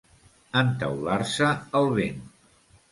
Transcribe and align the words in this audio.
Entaular-se 0.61 1.51
el 1.83 1.95
vent. 2.01 2.29